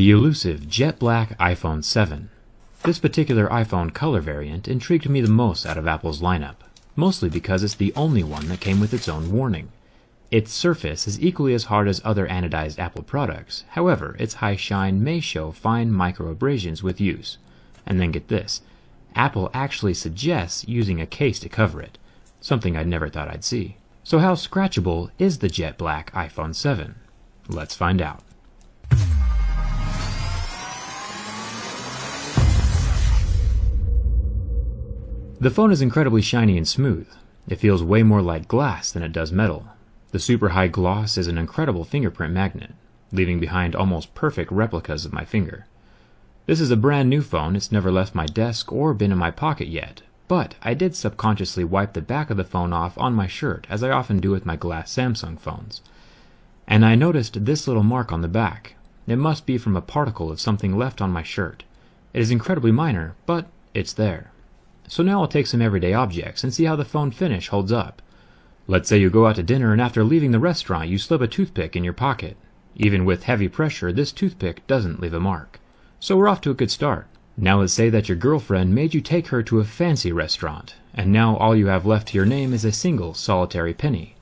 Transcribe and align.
The 0.00 0.12
elusive 0.12 0.66
jet 0.66 0.98
black 0.98 1.36
iPhone 1.36 1.84
7. 1.84 2.30
This 2.84 2.98
particular 2.98 3.48
iPhone 3.48 3.92
color 3.92 4.22
variant 4.22 4.66
intrigued 4.66 5.10
me 5.10 5.20
the 5.20 5.28
most 5.28 5.66
out 5.66 5.76
of 5.76 5.86
Apple's 5.86 6.22
lineup, 6.22 6.54
mostly 6.96 7.28
because 7.28 7.62
it's 7.62 7.74
the 7.74 7.92
only 7.94 8.22
one 8.22 8.48
that 8.48 8.60
came 8.60 8.80
with 8.80 8.94
its 8.94 9.10
own 9.10 9.30
warning. 9.30 9.70
Its 10.30 10.52
surface 10.52 11.06
is 11.06 11.20
equally 11.20 11.52
as 11.52 11.64
hard 11.64 11.86
as 11.86 12.00
other 12.02 12.26
anodized 12.26 12.78
Apple 12.78 13.02
products, 13.02 13.64
however, 13.72 14.16
its 14.18 14.36
high 14.40 14.56
shine 14.56 15.04
may 15.04 15.20
show 15.20 15.52
fine 15.52 15.90
microabrasions 15.90 16.82
with 16.82 16.98
use. 16.98 17.36
And 17.84 18.00
then 18.00 18.10
get 18.10 18.28
this 18.28 18.62
Apple 19.14 19.50
actually 19.52 19.92
suggests 19.92 20.66
using 20.66 20.98
a 20.98 21.04
case 21.04 21.38
to 21.40 21.50
cover 21.50 21.82
it, 21.82 21.98
something 22.40 22.74
I'd 22.74 22.86
never 22.86 23.10
thought 23.10 23.28
I'd 23.28 23.44
see. 23.44 23.76
So, 24.02 24.18
how 24.18 24.34
scratchable 24.34 25.10
is 25.18 25.40
the 25.40 25.50
jet 25.50 25.76
black 25.76 26.10
iPhone 26.14 26.54
7? 26.54 26.94
Let's 27.50 27.74
find 27.74 28.00
out. 28.00 28.22
The 35.40 35.50
phone 35.50 35.72
is 35.72 35.80
incredibly 35.80 36.20
shiny 36.20 36.58
and 36.58 36.68
smooth. 36.68 37.08
It 37.48 37.60
feels 37.60 37.82
way 37.82 38.02
more 38.02 38.20
like 38.20 38.46
glass 38.46 38.92
than 38.92 39.02
it 39.02 39.12
does 39.12 39.32
metal. 39.32 39.68
The 40.10 40.18
super 40.18 40.50
high 40.50 40.68
gloss 40.68 41.16
is 41.16 41.28
an 41.28 41.38
incredible 41.38 41.82
fingerprint 41.84 42.34
magnet, 42.34 42.74
leaving 43.10 43.40
behind 43.40 43.74
almost 43.74 44.14
perfect 44.14 44.52
replicas 44.52 45.06
of 45.06 45.14
my 45.14 45.24
finger. 45.24 45.64
This 46.44 46.60
is 46.60 46.70
a 46.70 46.76
brand 46.76 47.08
new 47.08 47.22
phone, 47.22 47.56
it's 47.56 47.72
never 47.72 47.90
left 47.90 48.14
my 48.14 48.26
desk 48.26 48.70
or 48.70 48.92
been 48.92 49.12
in 49.12 49.16
my 49.16 49.30
pocket 49.30 49.68
yet, 49.68 50.02
but 50.28 50.56
I 50.60 50.74
did 50.74 50.94
subconsciously 50.94 51.64
wipe 51.64 51.94
the 51.94 52.02
back 52.02 52.28
of 52.28 52.36
the 52.36 52.44
phone 52.44 52.74
off 52.74 52.98
on 52.98 53.14
my 53.14 53.26
shirt 53.26 53.66
as 53.70 53.82
I 53.82 53.88
often 53.88 54.20
do 54.20 54.30
with 54.30 54.44
my 54.44 54.56
glass 54.56 54.94
Samsung 54.94 55.40
phones. 55.40 55.80
And 56.66 56.84
I 56.84 56.96
noticed 56.96 57.46
this 57.46 57.66
little 57.66 57.82
mark 57.82 58.12
on 58.12 58.20
the 58.20 58.28
back. 58.28 58.74
It 59.06 59.16
must 59.16 59.46
be 59.46 59.56
from 59.56 59.74
a 59.74 59.80
particle 59.80 60.30
of 60.30 60.38
something 60.38 60.76
left 60.76 61.00
on 61.00 61.10
my 61.10 61.22
shirt. 61.22 61.64
It 62.12 62.20
is 62.20 62.30
incredibly 62.30 62.72
minor, 62.72 63.14
but 63.24 63.46
it's 63.72 63.94
there. 63.94 64.32
So 64.90 65.04
now 65.04 65.20
I'll 65.20 65.28
take 65.28 65.46
some 65.46 65.62
everyday 65.62 65.94
objects 65.94 66.42
and 66.42 66.52
see 66.52 66.64
how 66.64 66.74
the 66.74 66.84
phone 66.84 67.12
finish 67.12 67.46
holds 67.46 67.70
up. 67.70 68.02
Let's 68.66 68.88
say 68.88 68.98
you 68.98 69.08
go 69.08 69.28
out 69.28 69.36
to 69.36 69.42
dinner 69.44 69.70
and 69.70 69.80
after 69.80 70.02
leaving 70.02 70.32
the 70.32 70.40
restaurant 70.40 70.88
you 70.88 70.98
slip 70.98 71.20
a 71.20 71.28
toothpick 71.28 71.76
in 71.76 71.84
your 71.84 71.92
pocket. 71.92 72.36
Even 72.74 73.04
with 73.04 73.22
heavy 73.22 73.46
pressure, 73.46 73.92
this 73.92 74.10
toothpick 74.10 74.66
doesn't 74.66 74.98
leave 74.98 75.14
a 75.14 75.20
mark. 75.20 75.60
So 76.00 76.16
we're 76.16 76.26
off 76.26 76.40
to 76.40 76.50
a 76.50 76.54
good 76.54 76.72
start. 76.72 77.06
Now 77.36 77.60
let's 77.60 77.72
say 77.72 77.88
that 77.88 78.08
your 78.08 78.16
girlfriend 78.16 78.74
made 78.74 78.92
you 78.92 79.00
take 79.00 79.28
her 79.28 79.44
to 79.44 79.60
a 79.60 79.64
fancy 79.64 80.10
restaurant, 80.10 80.74
and 80.92 81.12
now 81.12 81.36
all 81.36 81.54
you 81.54 81.68
have 81.68 81.86
left 81.86 82.08
to 82.08 82.16
your 82.16 82.26
name 82.26 82.52
is 82.52 82.64
a 82.64 82.72
single 82.72 83.14
solitary 83.14 83.72
penny. 83.72 84.16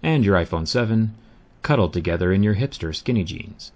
And 0.00 0.24
your 0.24 0.36
iPhone 0.36 0.68
7, 0.68 1.12
cuddled 1.62 1.92
together 1.92 2.32
in 2.32 2.44
your 2.44 2.54
hipster 2.54 2.94
skinny 2.94 3.24
jeans. 3.24 3.72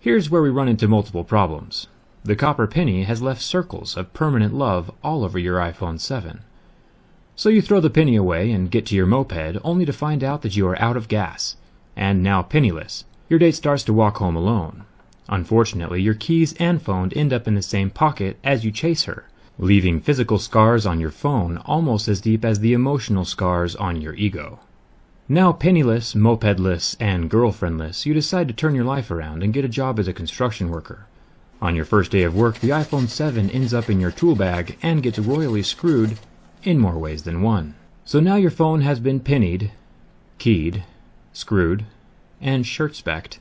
Here's 0.00 0.28
where 0.28 0.42
we 0.42 0.50
run 0.50 0.68
into 0.68 0.86
multiple 0.86 1.24
problems. 1.24 1.86
The 2.28 2.36
copper 2.36 2.66
penny 2.66 3.04
has 3.04 3.22
left 3.22 3.40
circles 3.40 3.96
of 3.96 4.12
permanent 4.12 4.52
love 4.52 4.94
all 5.02 5.24
over 5.24 5.38
your 5.38 5.56
iPhone 5.56 5.98
7. 5.98 6.40
So 7.36 7.48
you 7.48 7.62
throw 7.62 7.80
the 7.80 7.88
penny 7.88 8.16
away 8.16 8.50
and 8.50 8.70
get 8.70 8.84
to 8.88 8.94
your 8.94 9.06
moped 9.06 9.56
only 9.64 9.86
to 9.86 9.94
find 9.94 10.22
out 10.22 10.42
that 10.42 10.54
you 10.54 10.68
are 10.68 10.78
out 10.78 10.98
of 10.98 11.08
gas. 11.08 11.56
And 11.96 12.22
now 12.22 12.42
penniless. 12.42 13.06
Your 13.30 13.38
date 13.38 13.54
starts 13.54 13.82
to 13.84 13.94
walk 13.94 14.18
home 14.18 14.36
alone. 14.36 14.84
Unfortunately, 15.30 16.02
your 16.02 16.12
keys 16.12 16.52
and 16.60 16.82
phone 16.82 17.10
end 17.14 17.32
up 17.32 17.48
in 17.48 17.54
the 17.54 17.62
same 17.62 17.88
pocket 17.88 18.36
as 18.44 18.62
you 18.62 18.70
chase 18.72 19.04
her, 19.04 19.24
leaving 19.58 19.98
physical 19.98 20.38
scars 20.38 20.84
on 20.84 21.00
your 21.00 21.10
phone 21.10 21.56
almost 21.64 22.08
as 22.08 22.20
deep 22.20 22.44
as 22.44 22.60
the 22.60 22.74
emotional 22.74 23.24
scars 23.24 23.74
on 23.74 24.02
your 24.02 24.12
ego. 24.16 24.60
Now 25.30 25.54
penniless, 25.54 26.12
mopedless, 26.12 26.94
and 27.00 27.30
girlfriendless, 27.30 28.04
you 28.04 28.12
decide 28.12 28.48
to 28.48 28.54
turn 28.54 28.74
your 28.74 28.84
life 28.84 29.10
around 29.10 29.42
and 29.42 29.54
get 29.54 29.64
a 29.64 29.68
job 29.68 29.98
as 29.98 30.06
a 30.06 30.12
construction 30.12 30.68
worker. 30.68 31.06
On 31.60 31.74
your 31.74 31.84
first 31.84 32.12
day 32.12 32.22
of 32.22 32.36
work, 32.36 32.60
the 32.60 32.68
iPhone 32.68 33.08
7 33.08 33.50
ends 33.50 33.74
up 33.74 33.90
in 33.90 33.98
your 33.98 34.12
tool 34.12 34.36
bag 34.36 34.78
and 34.80 35.02
gets 35.02 35.18
royally 35.18 35.62
screwed 35.62 36.16
in 36.62 36.78
more 36.78 36.96
ways 36.96 37.24
than 37.24 37.42
one. 37.42 37.74
So 38.04 38.20
now 38.20 38.36
your 38.36 38.52
phone 38.52 38.82
has 38.82 39.00
been 39.00 39.18
pennied, 39.18 39.72
keyed, 40.38 40.84
screwed, 41.32 41.84
and 42.40 42.64
shirt 42.64 42.94
specked. 42.94 43.40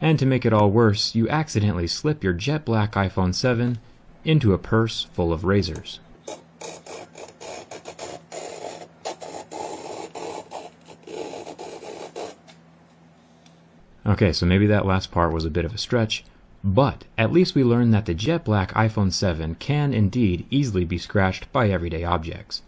And 0.00 0.18
to 0.18 0.26
make 0.26 0.46
it 0.46 0.52
all 0.54 0.70
worse, 0.70 1.14
you 1.14 1.28
accidentally 1.28 1.86
slip 1.86 2.24
your 2.24 2.32
jet 2.32 2.64
black 2.64 2.92
iPhone 2.92 3.34
7 3.34 3.78
into 4.24 4.54
a 4.54 4.58
purse 4.58 5.04
full 5.12 5.30
of 5.30 5.44
razors. 5.44 6.00
Okay, 14.04 14.32
so 14.32 14.46
maybe 14.46 14.66
that 14.66 14.86
last 14.86 15.12
part 15.12 15.32
was 15.32 15.44
a 15.44 15.50
bit 15.50 15.64
of 15.64 15.74
a 15.74 15.78
stretch, 15.78 16.24
but 16.64 17.04
at 17.18 17.32
least 17.32 17.54
we 17.54 17.64
learned 17.64 17.92
that 17.92 18.06
the 18.06 18.14
jet 18.14 18.44
black 18.44 18.72
iPhone 18.74 19.12
7 19.12 19.56
can 19.56 19.92
indeed 19.92 20.46
easily 20.50 20.84
be 20.84 20.98
scratched 20.98 21.50
by 21.52 21.68
everyday 21.68 22.04
objects. 22.04 22.62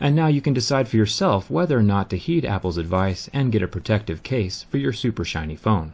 And 0.00 0.14
now 0.14 0.26
you 0.26 0.40
can 0.40 0.52
decide 0.52 0.88
for 0.88 0.96
yourself 0.96 1.50
whether 1.50 1.78
or 1.78 1.82
not 1.82 2.10
to 2.10 2.16
heed 2.16 2.44
Apple's 2.44 2.78
advice 2.78 3.28
and 3.32 3.52
get 3.52 3.62
a 3.62 3.68
protective 3.68 4.22
case 4.22 4.64
for 4.70 4.78
your 4.78 4.92
super 4.92 5.24
shiny 5.24 5.56
phone. 5.56 5.92